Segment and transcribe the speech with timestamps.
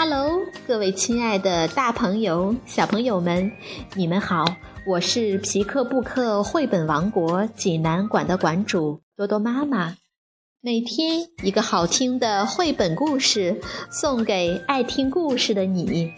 [0.00, 3.50] Hello，各位亲爱的大朋友、小朋友们，
[3.96, 4.44] 你们好！
[4.86, 9.96] 我是皮克布克绘本王国济南馆的馆主多多妈妈。
[10.60, 16.12] 每天一个好听的绘本故事，送给爱听故事的你。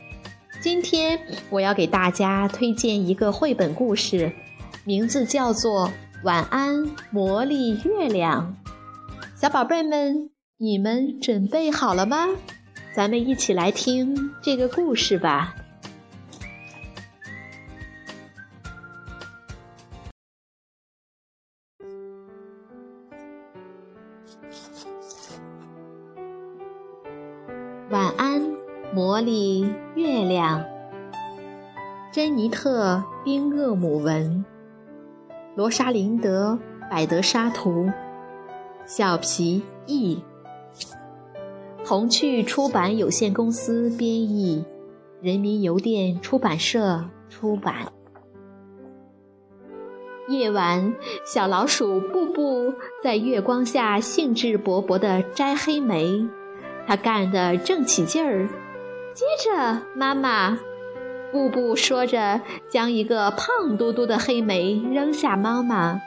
[0.61, 1.18] 今天
[1.49, 4.31] 我要给大家推荐一个绘本故事，
[4.85, 5.89] 名字叫做
[6.22, 8.54] 《晚安，魔力月亮》。
[9.40, 12.29] 小宝贝们，你们准备好了吗？
[12.93, 15.54] 咱们一起来听这个故事吧。
[27.90, 28.40] 晚安，
[28.93, 30.64] 魔力月亮。
[32.12, 34.44] 珍妮特·宾厄姆文，
[35.55, 36.58] 罗莎琳德·
[36.91, 37.88] 百德沙图，
[38.84, 40.22] 小皮译。
[41.91, 44.64] 童趣出版有限公司编译，
[45.20, 47.92] 人民邮电出版社出版。
[50.28, 50.94] 夜晚，
[51.27, 56.28] 小老鼠布布在月光下兴致勃勃地摘黑莓，
[56.86, 58.46] 它干得正起劲儿。
[59.12, 60.61] 接着，妈妈，
[61.33, 65.36] 布布说着，将一个胖嘟嘟的黑莓扔下。
[65.36, 66.00] 妈妈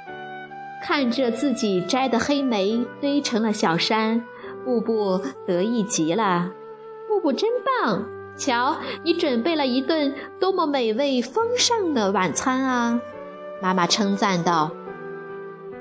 [0.81, 4.23] 看着自己摘的黑莓堆成了小山。
[4.65, 6.51] 布布得意极了，
[7.07, 8.05] 布布真棒！
[8.35, 12.99] 瞧，你准备了一顿多么美味丰盛的晚餐啊！
[13.61, 14.71] 妈妈称赞道。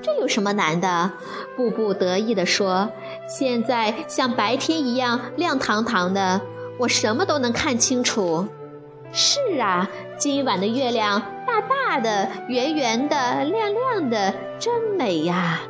[0.01, 1.11] 这有什么难的？
[1.55, 2.89] 布布得意地说
[3.27, 6.41] ：“现在像白天一样亮堂堂的，
[6.77, 8.45] 我什么都能看清楚。”
[9.13, 15.61] 是啊，今晚的月亮大大的、圆圆的、亮亮的，真美呀！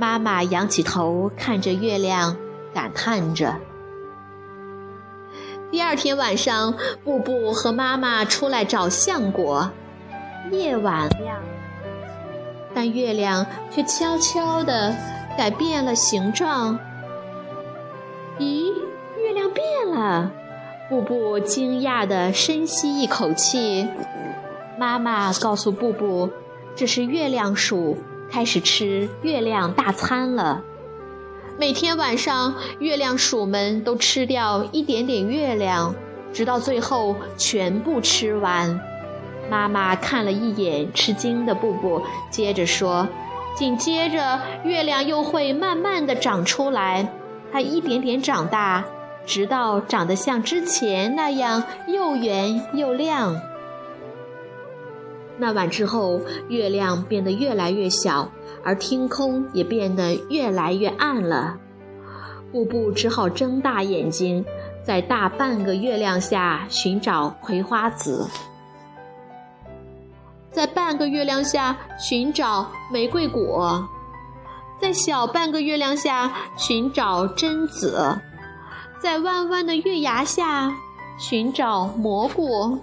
[0.00, 2.34] 妈妈仰起头看着月亮，
[2.72, 3.54] 感叹着。
[5.70, 6.72] 第二天晚上，
[7.04, 9.70] 布布和妈妈出来找橡果。
[10.50, 11.36] 夜晚亮，
[12.74, 14.96] 但月亮却悄悄地
[15.36, 16.78] 改变了形状。
[18.38, 18.72] 咦，
[19.18, 20.32] 月亮变了！
[20.88, 23.86] 布布惊讶地深吸一口气。
[24.78, 26.30] 妈妈告诉布布，
[26.74, 27.98] 这是月亮鼠。
[28.30, 30.62] 开始吃月亮大餐了。
[31.58, 35.94] 每天晚上，月亮鼠们都吃掉一点点月亮，
[36.32, 38.80] 直到最后全部吃完。
[39.50, 43.08] 妈妈看了一眼吃惊的布布，接着说
[43.58, 47.12] ：“紧接着，月亮又会慢慢的长出来，
[47.52, 48.84] 它一点点长大，
[49.26, 53.34] 直到长得像之前那样又圆又亮。”
[55.40, 58.30] 那晚之后，月亮变得越来越小，
[58.62, 61.56] 而天空也变得越来越暗了。
[62.52, 64.44] 布布只好睁大眼睛，
[64.84, 68.28] 在大半个月亮下寻找葵花籽，
[70.50, 73.88] 在半个月亮下寻找玫瑰果，
[74.78, 78.20] 在小半个月亮下寻找榛子，
[78.98, 80.70] 在弯弯的月牙下
[81.18, 82.78] 寻找蘑菇。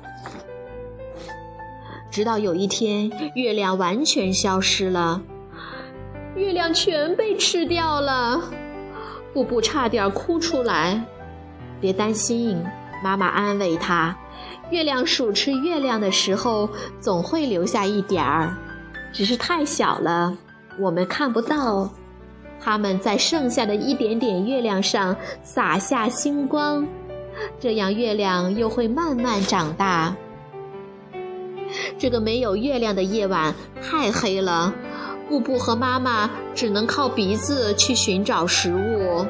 [2.18, 5.22] 直到有一天，月亮完全消失了，
[6.36, 8.42] 月亮全被吃掉了。
[9.36, 11.00] 布布差点哭出来。
[11.80, 12.60] 别担心，
[13.04, 14.18] 妈妈安慰他。
[14.72, 16.68] 月亮鼠吃月亮的时候，
[17.00, 18.58] 总会留下一点儿，
[19.14, 20.36] 只是太小了，
[20.80, 21.88] 我们看不到。
[22.60, 26.84] 它们在剩下的一点点月亮上洒下星光，
[27.60, 30.16] 这样月亮又会慢慢长大。
[31.98, 34.74] 这个没有月亮的夜晚太黑了，
[35.30, 39.26] 布布和妈妈只能靠鼻子去寻找食物。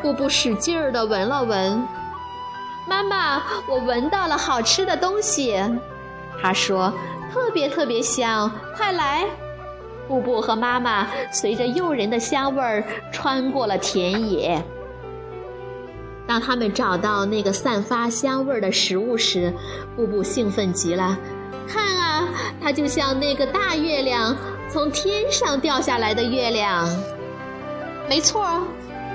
[0.00, 1.82] 布布使劲儿地闻了闻，
[2.88, 5.60] 妈妈，我闻到了好吃的东西。
[6.40, 6.92] 他说
[7.32, 9.26] ：“特别特别香，快来！”
[10.06, 14.62] 布布和妈妈随着诱人的香味儿穿过了田野。
[16.28, 19.50] 当他们找到那个散发香味儿的食物时，
[19.96, 21.16] 布布兴奋极了。
[21.66, 22.28] 看啊，
[22.60, 24.36] 它就像那个大月亮
[24.68, 26.86] 从天上掉下来的月亮。
[28.10, 28.62] 没错，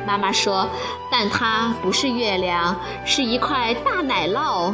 [0.07, 0.67] 妈妈说，
[1.11, 2.75] 但它不是月亮，
[3.05, 4.73] 是一块大奶酪，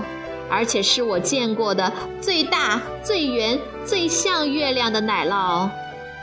[0.50, 1.92] 而且是我见过的
[2.22, 5.70] 最大、最圆、最像月亮的奶酪。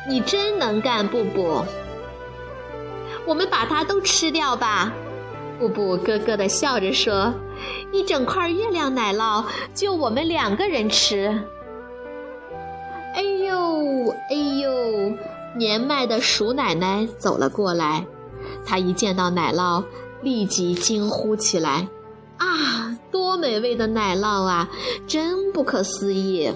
[0.09, 1.63] 你真能干，布布。
[3.27, 4.91] 我们把它都吃掉吧。
[5.59, 7.33] 布布咯咯地笑着说
[7.93, 9.45] ：“一整块月亮奶酪，
[9.75, 11.29] 就我们两个人吃。”
[13.15, 15.17] 哎呦，哎呦！
[15.57, 18.05] 年迈的鼠奶奶走了过来，
[18.67, 19.83] 她一见到奶酪，
[20.21, 21.89] 立即惊呼起来
[22.37, 24.69] ：“啊，多美味的奶酪啊，
[25.07, 26.53] 真不可思议！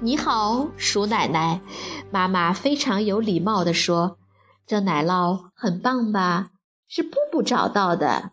[0.00, 1.62] 你好，鼠奶奶。
[2.10, 4.18] 妈妈非常有礼貌地说
[4.66, 6.48] ：“这奶酪很棒吧？
[6.88, 8.32] 是布布找到的。”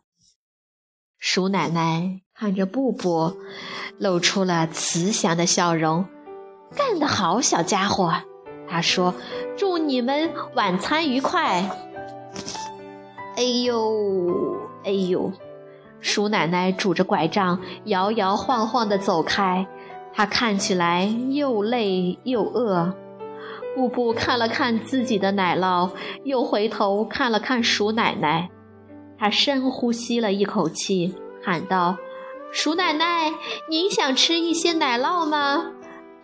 [1.20, 3.38] 鼠奶奶看着布布，
[3.98, 6.06] 露出了慈祥的笑容。
[6.76, 8.14] “干得好，小家伙！”
[8.68, 9.14] 她说
[9.56, 11.70] ，“祝你们晚餐愉快。”
[13.38, 15.32] 哎呦，哎呦！
[16.02, 19.66] 鼠奶奶拄着拐杖，摇摇晃晃地走开。
[20.14, 22.94] 她看起来又累又饿。
[23.76, 25.90] 布布看了看自己的奶酪，
[26.24, 28.50] 又回头看了看鼠奶奶。
[29.18, 31.98] 他深呼吸了一口气，喊道
[32.52, 33.32] ：“鼠奶奶，
[33.70, 35.72] 您想吃一些奶酪吗？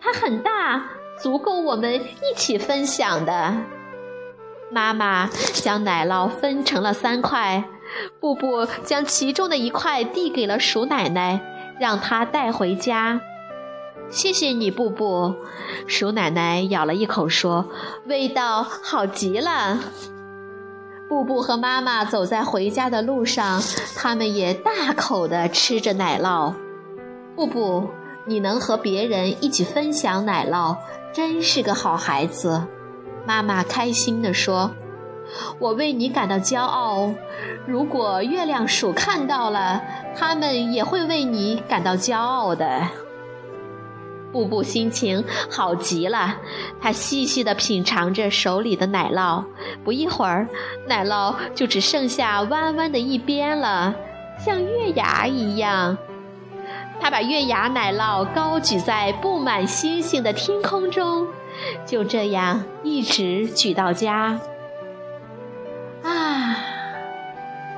[0.00, 0.90] 它很大，
[1.22, 3.56] 足够我们一起分享的。”
[4.70, 7.64] 妈妈将奶酪分成了三块，
[8.20, 11.40] 布布将其中的一块递给了鼠奶奶，
[11.80, 13.20] 让她带回家。
[14.10, 15.34] 谢谢你，布布。
[15.86, 17.66] 鼠奶奶咬了一口，说
[18.06, 19.78] ：“味道好极了。”
[21.08, 23.62] 布布和妈妈走在回家的路上，
[23.96, 26.54] 他们也大口地吃着奶酪。
[27.34, 27.88] 布布，
[28.26, 30.76] 你能和别人一起分享奶酪，
[31.12, 32.64] 真是个好孩子。
[33.26, 34.72] 妈妈开心地说
[35.58, 37.12] ：“我为你感到骄傲。
[37.66, 39.80] 如果月亮鼠看到了，
[40.16, 42.88] 他们也会为你感到骄傲的。”
[44.32, 46.36] 布布心情好极了，
[46.80, 49.44] 他细细地品尝着手里的奶酪。
[49.84, 50.48] 不一会儿，
[50.86, 53.94] 奶酪就只剩下弯弯的一边了，
[54.38, 55.98] 像月牙一样。
[57.00, 61.26] 他把月牙奶酪高举在布满星星的天空中，
[61.86, 64.38] 就这样一直举到家。
[66.02, 66.56] 啊！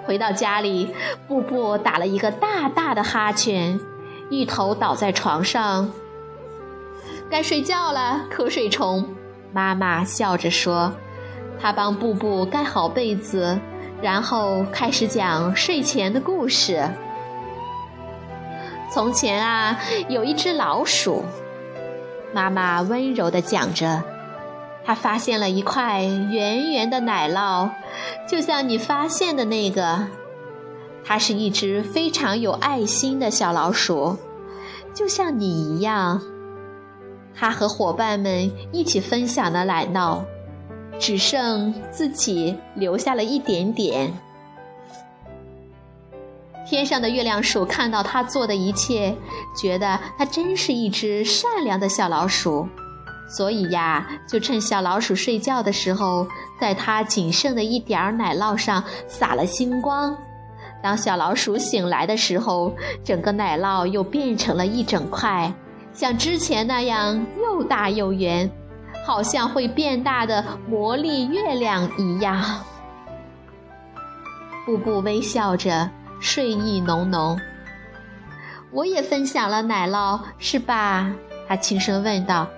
[0.04, 0.92] 回到家里，
[1.28, 3.80] 布布打了一个大大的哈欠，
[4.28, 5.90] 一头倒在床上。
[7.32, 9.02] 该睡觉了，瞌睡虫。
[9.54, 10.92] 妈妈笑着说
[11.58, 13.58] ：“她帮布布盖好被子，
[14.02, 16.86] 然后开始讲睡前的故事。
[18.90, 19.80] 从前啊，
[20.10, 21.24] 有一只老鼠。
[22.34, 24.02] 妈妈温柔地讲着，
[24.84, 27.70] 她发现了一块圆圆的奶酪，
[28.28, 30.06] 就像你发现的那个。
[31.02, 34.18] 它是一只非常有爱心的小老鼠，
[34.92, 36.20] 就像你一样。”
[37.34, 40.22] 他和伙伴们一起分享的奶酪，
[40.98, 44.12] 只剩自己留下了一点点。
[46.64, 49.14] 天上的月亮鼠看到他做的一切，
[49.60, 52.66] 觉得他真是一只善良的小老鼠，
[53.28, 56.26] 所以呀，就趁小老鼠睡觉的时候，
[56.60, 60.16] 在它仅剩的一点儿奶酪上撒了星光。
[60.82, 62.74] 当小老鼠醒来的时候，
[63.04, 65.52] 整个奶酪又变成了一整块。
[65.92, 68.50] 像之前那样又大又圆，
[69.04, 72.42] 好像会变大的魔力月亮一样。
[74.64, 75.90] 布布微笑着，
[76.20, 77.38] 睡意浓浓。
[78.70, 81.12] 我也分享了奶酪，是吧？
[81.46, 82.48] 他轻声问道。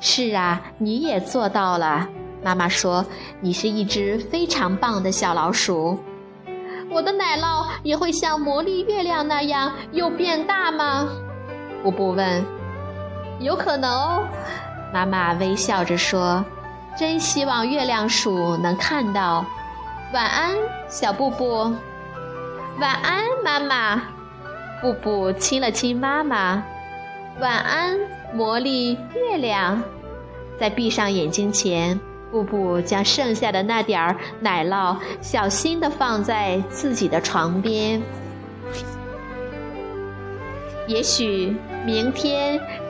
[0.00, 2.08] 是啊，你也做到了。
[2.42, 3.06] 妈妈说，
[3.40, 5.96] 你是一只非常棒的小老鼠。
[6.90, 11.08] 我的奶酪也会像魔力月亮那样又变大吗？
[11.84, 12.44] 布布问。
[13.42, 14.28] 有可能哦，
[14.92, 16.44] 妈妈微笑着说
[16.96, 19.44] ：“真希望月亮鼠能看到。”
[20.14, 20.54] 晚安，
[20.88, 21.74] 小布布。
[22.78, 24.02] 晚安，妈妈。
[24.80, 26.62] 布布亲了亲妈妈。
[27.40, 27.98] 晚安，
[28.32, 29.82] 魔力月亮。
[30.58, 31.98] 在闭上眼睛前，
[32.30, 38.00] 布布将剩下的那点儿奶酪小心地放在自己的床边。
[40.86, 42.60] 也许明天。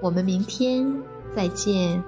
[0.00, 0.86] 我们明天
[1.34, 2.02] 再见。